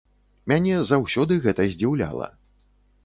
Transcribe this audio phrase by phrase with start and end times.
[0.51, 2.33] Мяне заўсёды гэта здзіўляла.